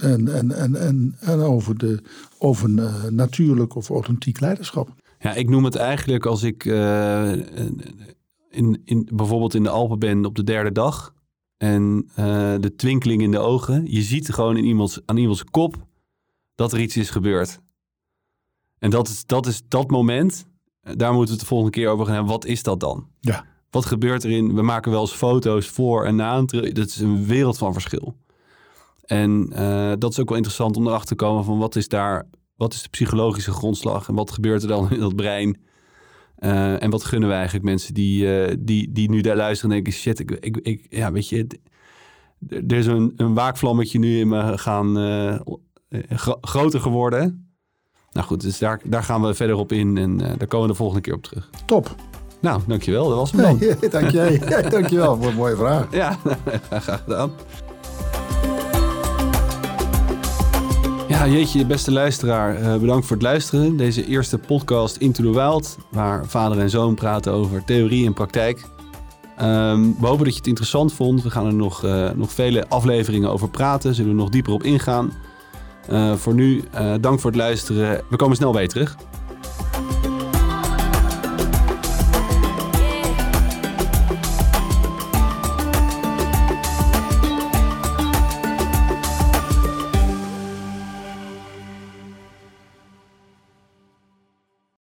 [0.00, 2.02] en, en, en, en, en over, de,
[2.38, 4.94] over uh, natuurlijk of authentiek leiderschap.
[5.18, 7.32] Ja, ik noem het eigenlijk als ik uh,
[8.50, 11.14] in, in, bijvoorbeeld in de Alpen ben op de derde dag.
[11.56, 12.16] En uh,
[12.60, 13.84] de twinkeling in de ogen.
[13.90, 15.76] Je ziet gewoon in iemands, aan iemands kop
[16.54, 17.60] dat er iets is gebeurd.
[18.78, 20.46] En dat is dat, is dat moment.
[20.80, 22.32] Daar moeten we het de volgende keer over gaan hebben.
[22.32, 23.08] Wat is dat dan?
[23.20, 23.44] Ja.
[23.70, 24.54] Wat gebeurt erin?
[24.54, 26.42] We maken wel eens foto's voor en na.
[26.42, 28.16] Dat is een wereld van verschil.
[29.08, 32.26] En uh, dat is ook wel interessant om erachter te komen van wat is daar,
[32.56, 35.58] wat is de psychologische grondslag en wat gebeurt er dan in dat brein?
[36.38, 39.82] Uh, en wat gunnen we eigenlijk mensen die, uh, die, die nu daar luisteren en
[39.82, 41.46] denken, shit, ik, ik, ik ja, weet je,
[42.48, 44.96] er is een, een waakvlammetje nu in me gaan
[46.08, 47.52] gro groter geworden.
[48.12, 50.78] Nou goed, dus daar, daar gaan we verder op in en daar komen we de
[50.78, 51.50] volgende keer op terug.
[51.66, 51.96] Top.
[52.40, 53.08] Nou, dankjewel.
[53.08, 53.58] Dat was hem dan.
[53.58, 54.38] Nee, dank jij.
[54.70, 55.86] dankjewel voor een mooie vraag.
[55.90, 56.18] Ja,
[56.70, 57.32] graag gedaan.
[61.26, 63.76] Jeetje, beste luisteraar, uh, bedankt voor het luisteren.
[63.76, 68.64] Deze eerste podcast Into the Wild, waar vader en zoon praten over theorie en praktijk.
[69.40, 71.22] Um, we hopen dat je het interessant vond.
[71.22, 74.62] We gaan er nog, uh, nog vele afleveringen over praten, zullen we nog dieper op
[74.62, 75.12] ingaan.
[75.90, 76.64] Uh, voor nu,
[77.00, 78.00] dank voor het luisteren.
[78.10, 78.96] We komen snel weer terug.